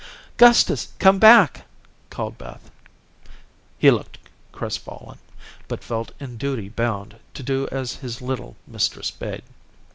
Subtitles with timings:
[0.37, 1.65] "Gustus, come back,"
[2.09, 2.71] called Beth.
[3.77, 4.17] He looked
[4.51, 5.19] crestfallen,
[5.67, 9.43] but felt in duty bound to do as his little mistress bade.